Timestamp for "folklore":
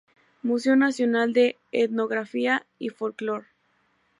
2.89-3.45